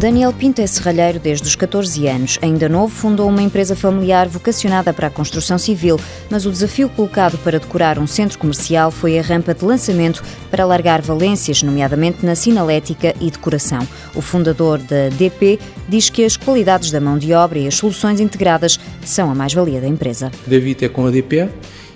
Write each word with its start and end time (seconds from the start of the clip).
Daniel 0.00 0.32
Pinto 0.32 0.62
é 0.62 0.66
serralheiro 0.66 1.20
desde 1.20 1.46
os 1.46 1.54
14 1.54 2.06
anos. 2.06 2.38
Ainda 2.40 2.70
novo, 2.70 2.88
fundou 2.88 3.28
uma 3.28 3.42
empresa 3.42 3.76
familiar 3.76 4.26
vocacionada 4.28 4.94
para 4.94 5.08
a 5.08 5.10
construção 5.10 5.58
civil, 5.58 6.00
mas 6.30 6.46
o 6.46 6.50
desafio 6.50 6.88
colocado 6.88 7.36
para 7.44 7.58
decorar 7.58 7.98
um 7.98 8.06
centro 8.06 8.38
comercial 8.38 8.90
foi 8.90 9.18
a 9.18 9.22
rampa 9.22 9.52
de 9.52 9.62
lançamento 9.62 10.24
para 10.50 10.64
largar 10.64 11.02
valências, 11.02 11.62
nomeadamente 11.62 12.24
na 12.24 12.34
sinalética 12.34 13.14
e 13.20 13.30
decoração. 13.30 13.86
O 14.14 14.22
fundador 14.22 14.78
da 14.78 15.10
DP 15.10 15.58
diz 15.86 16.08
que 16.08 16.24
as 16.24 16.34
qualidades 16.34 16.90
da 16.90 16.98
mão 16.98 17.18
de 17.18 17.34
obra 17.34 17.58
e 17.58 17.66
as 17.66 17.74
soluções 17.74 18.20
integradas 18.20 18.80
são 19.04 19.30
a 19.30 19.34
mais-valia 19.34 19.82
da 19.82 19.86
empresa. 19.86 20.32
David 20.46 20.82
é 20.82 20.88
com 20.88 21.06
a 21.06 21.10
DP 21.10 21.46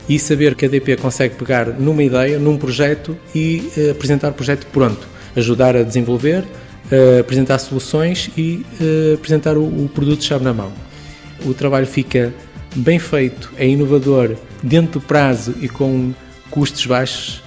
e 0.06 0.18
saber 0.18 0.54
que 0.54 0.66
a 0.66 0.68
DP 0.68 0.98
consegue 0.98 1.36
pegar 1.36 1.68
numa 1.68 2.02
ideia, 2.02 2.38
num 2.38 2.58
projeto 2.58 3.16
e 3.34 3.72
uh, 3.78 3.92
apresentar 3.92 4.28
o 4.28 4.34
projeto 4.34 4.66
pronto, 4.66 5.08
ajudar 5.34 5.74
a 5.74 5.82
desenvolver, 5.82 6.44
uh, 6.90 7.20
apresentar 7.20 7.58
soluções 7.58 8.30
e 8.36 8.64
uh, 8.80 9.14
apresentar 9.14 9.56
o, 9.56 9.64
o 9.64 9.90
produto-chave 9.94 10.44
na 10.44 10.52
mão. 10.52 10.72
O 11.44 11.52
trabalho 11.54 11.86
fica 11.86 12.32
bem 12.74 12.98
feito, 12.98 13.52
é 13.56 13.66
inovador, 13.66 14.36
dentro 14.62 15.00
do 15.00 15.06
prazo 15.06 15.54
e 15.60 15.68
com 15.68 16.12
custos 16.50 16.86
baixos 16.86 17.43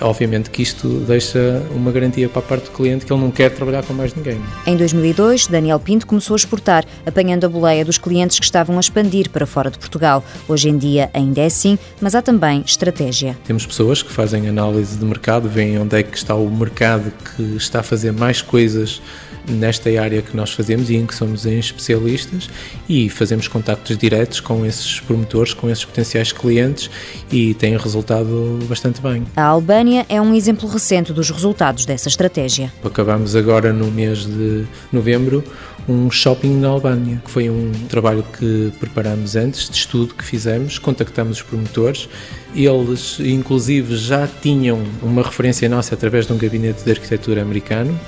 Obviamente 0.00 0.50
que 0.50 0.62
isto 0.62 0.88
deixa 1.00 1.62
uma 1.74 1.92
garantia 1.92 2.28
para 2.28 2.40
a 2.40 2.42
parte 2.42 2.64
do 2.64 2.70
cliente 2.70 3.04
que 3.04 3.12
ele 3.12 3.20
não 3.20 3.30
quer 3.30 3.50
trabalhar 3.50 3.82
com 3.84 3.92
mais 3.92 4.14
ninguém. 4.14 4.40
Em 4.66 4.76
2002, 4.76 5.46
Daniel 5.46 5.78
Pinto 5.78 6.06
começou 6.06 6.34
a 6.34 6.36
exportar, 6.36 6.84
apanhando 7.06 7.44
a 7.44 7.48
boleia 7.48 7.84
dos 7.84 7.98
clientes 7.98 8.38
que 8.38 8.44
estavam 8.44 8.76
a 8.76 8.80
expandir 8.80 9.30
para 9.30 9.46
fora 9.46 9.70
de 9.70 9.78
Portugal. 9.78 10.24
Hoje 10.48 10.68
em 10.68 10.78
dia 10.78 11.10
ainda 11.12 11.40
é 11.40 11.46
assim, 11.46 11.78
mas 12.00 12.14
há 12.14 12.22
também 12.22 12.62
estratégia. 12.66 13.36
Temos 13.44 13.66
pessoas 13.66 14.02
que 14.02 14.10
fazem 14.10 14.48
análise 14.48 14.96
de 14.96 15.04
mercado, 15.04 15.48
veem 15.48 15.78
onde 15.78 15.96
é 15.96 16.02
que 16.02 16.16
está 16.16 16.34
o 16.34 16.50
mercado 16.50 17.12
que 17.36 17.56
está 17.56 17.80
a 17.80 17.82
fazer 17.82 18.12
mais 18.12 18.40
coisas 18.40 19.00
nesta 19.48 19.88
área 20.00 20.22
que 20.22 20.36
nós 20.36 20.52
fazemos 20.52 20.90
e 20.90 20.96
em 20.96 21.06
que 21.06 21.14
somos 21.14 21.46
especialistas 21.46 22.48
e 22.88 23.08
fazemos 23.08 23.48
contactos 23.48 23.96
diretos 23.96 24.40
com 24.40 24.64
esses 24.64 25.00
promotores, 25.00 25.54
com 25.54 25.68
esses 25.68 25.84
potenciais 25.84 26.32
clientes 26.32 26.90
e 27.30 27.54
tem 27.54 27.76
resultado 27.76 28.58
bastante 28.68 29.00
bem. 29.00 29.24
A 29.36 29.44
Albânia 29.44 30.06
é 30.08 30.20
um 30.20 30.34
exemplo 30.34 30.68
recente 30.68 31.12
dos 31.12 31.30
resultados 31.30 31.84
dessa 31.84 32.08
estratégia. 32.08 32.72
Acabamos 32.84 33.34
agora 33.36 33.72
no 33.72 33.90
mês 33.90 34.24
de 34.26 34.64
novembro 34.92 35.44
um 35.88 36.10
shopping 36.10 36.60
na 36.60 36.68
Albânia, 36.68 37.20
que 37.24 37.30
foi 37.30 37.50
um 37.50 37.72
trabalho 37.88 38.24
que 38.38 38.72
preparamos 38.78 39.34
antes, 39.34 39.68
de 39.68 39.76
estudo 39.76 40.14
que 40.14 40.24
fizemos, 40.24 40.78
contactamos 40.78 41.38
os 41.38 41.42
promotores, 41.42 42.08
eles 42.54 43.18
inclusive 43.20 43.96
já 43.96 44.28
tinham 44.28 44.82
uma 45.02 45.22
referência 45.22 45.68
nossa 45.68 45.94
através 45.94 46.26
de 46.26 46.32
um 46.32 46.38
gabinete 46.38 46.84
de 46.84 46.90
arquitetura 46.90 47.42
americano, 47.42 47.98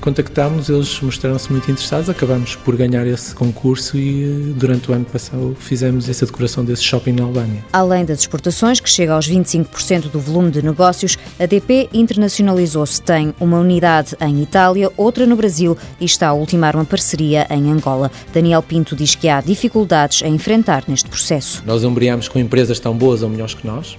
contactámos, 0.00 0.68
eles 0.68 1.00
mostraram-se 1.00 1.50
muito 1.50 1.70
interessados, 1.70 2.08
acabamos 2.08 2.56
por 2.56 2.76
ganhar 2.76 3.06
esse 3.06 3.34
concurso 3.34 3.96
e 3.96 4.24
eh, 4.24 4.52
durante 4.56 4.90
o 4.90 4.94
ano 4.94 5.04
passado 5.04 5.56
fizemos 5.58 6.08
essa 6.08 6.26
decoração 6.26 6.64
desse 6.64 6.82
shopping 6.82 7.12
na 7.12 7.24
Albânia. 7.24 7.64
Além 7.72 8.04
das 8.04 8.20
exportações, 8.20 8.80
que 8.80 8.88
chega 8.88 9.12
aos 9.12 9.28
25% 9.28 10.10
do 10.10 10.18
volume 10.18 10.50
de 10.50 10.62
negócios, 10.62 11.16
a 11.38 11.46
DP 11.46 11.88
internacionalizou-se. 11.92 13.02
Tem 13.02 13.34
uma 13.38 13.58
unidade 13.58 14.16
em 14.20 14.42
Itália, 14.42 14.90
outra 14.96 15.26
no 15.26 15.36
Brasil 15.36 15.76
e 16.00 16.04
está 16.04 16.28
a 16.28 16.34
ultimar 16.34 16.74
uma 16.74 16.84
parceria 16.84 17.46
em 17.50 17.70
Angola. 17.70 18.10
Daniel 18.32 18.62
Pinto 18.62 18.96
diz 18.96 19.14
que 19.14 19.28
há 19.28 19.40
dificuldades 19.40 20.22
a 20.22 20.28
enfrentar 20.28 20.84
neste 20.88 21.08
processo. 21.08 21.62
Nós 21.66 21.84
ombreamos 21.84 22.28
com 22.28 22.38
empresas 22.38 22.80
tão 22.80 22.96
boas 22.96 23.22
ou 23.22 23.28
melhores 23.28 23.54
que 23.54 23.66
nós, 23.66 23.96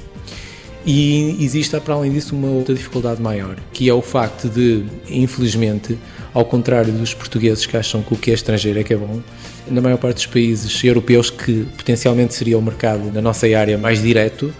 e 0.86 1.38
existe, 1.40 1.80
para 1.80 1.94
além 1.94 2.12
disso, 2.12 2.36
uma 2.36 2.48
outra 2.48 2.74
dificuldade 2.74 3.22
maior, 3.22 3.56
que 3.72 3.90
é 3.90 3.94
o 3.94 4.02
facto 4.02 4.50
de, 4.50 4.84
infelizmente, 5.10 5.98
ao 6.34 6.46
contrário 6.46 6.92
dos 6.92 7.14
portugueses 7.14 7.66
que 7.66 7.78
acham 7.78 8.02
que 8.02 8.14
o 8.14 8.18
que 8.18 8.32
é 8.32 8.34
estrangeiro 8.34 8.80
é 8.80 8.84
que 8.84 8.94
é 8.94 8.98
bom, 8.98 9.22
na 9.70 9.82
maior 9.82 9.98
parte 9.98 10.16
dos 10.16 10.26
países 10.26 10.84
europeus, 10.84 11.30
que 11.30 11.66
potencialmente 11.78 12.34
seria 12.34 12.58
o 12.58 12.62
mercado 12.62 13.12
na 13.12 13.22
nossa 13.22 13.46
área 13.56 13.78
mais 13.78 14.02
direto, 14.02 14.54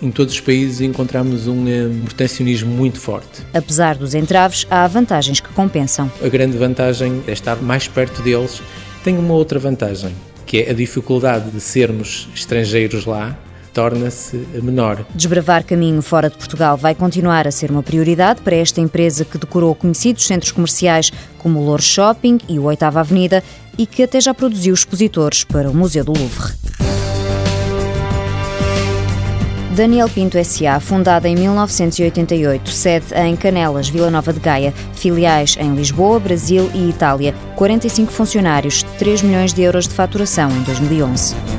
em 0.00 0.10
todos 0.10 0.34
os 0.34 0.40
países 0.40 0.80
encontramos 0.80 1.48
um 1.48 1.66
eh, 1.66 1.88
protecionismo 2.04 2.70
muito 2.70 3.00
forte. 3.00 3.42
Apesar 3.52 3.96
dos 3.96 4.14
entraves, 4.14 4.64
há 4.70 4.86
vantagens 4.86 5.40
que 5.40 5.48
compensam. 5.48 6.10
A 6.22 6.28
grande 6.28 6.56
vantagem 6.56 7.22
é 7.26 7.32
estar 7.32 7.56
mais 7.56 7.88
perto 7.88 8.22
deles. 8.22 8.62
Tem 9.02 9.18
uma 9.18 9.34
outra 9.34 9.58
vantagem, 9.58 10.14
que 10.46 10.62
é 10.62 10.70
a 10.70 10.72
dificuldade 10.72 11.50
de 11.50 11.60
sermos 11.60 12.28
estrangeiros 12.32 13.06
lá 13.06 13.36
torna-se 13.78 14.36
menor. 14.60 15.06
Desbravar 15.14 15.62
caminho 15.62 16.02
fora 16.02 16.28
de 16.28 16.36
Portugal 16.36 16.76
vai 16.76 16.96
continuar 16.96 17.46
a 17.46 17.52
ser 17.52 17.70
uma 17.70 17.80
prioridade 17.80 18.42
para 18.42 18.56
esta 18.56 18.80
empresa 18.80 19.24
que 19.24 19.38
decorou 19.38 19.72
conhecidos 19.72 20.26
centros 20.26 20.50
comerciais 20.50 21.12
como 21.38 21.60
o 21.60 21.64
Lourdes 21.64 21.86
Shopping 21.86 22.38
e 22.48 22.58
o 22.58 22.64
Oitava 22.64 22.98
Avenida 22.98 23.40
e 23.78 23.86
que 23.86 24.02
até 24.02 24.20
já 24.20 24.34
produziu 24.34 24.74
expositores 24.74 25.44
para 25.44 25.70
o 25.70 25.74
Museu 25.74 26.04
do 26.04 26.12
Louvre. 26.12 26.54
Daniel 29.76 30.08
Pinto 30.08 30.36
S.A., 30.36 30.80
fundada 30.80 31.28
em 31.28 31.36
1988, 31.36 32.68
sede 32.68 33.14
em 33.14 33.36
Canelas, 33.36 33.88
Vila 33.88 34.10
Nova 34.10 34.32
de 34.32 34.40
Gaia, 34.40 34.74
filiais 34.92 35.56
em 35.56 35.72
Lisboa, 35.76 36.18
Brasil 36.18 36.68
e 36.74 36.90
Itália, 36.90 37.32
45 37.54 38.10
funcionários, 38.10 38.82
3 38.98 39.22
milhões 39.22 39.54
de 39.54 39.62
euros 39.62 39.86
de 39.86 39.94
faturação 39.94 40.50
em 40.50 40.62
2011. 40.62 41.57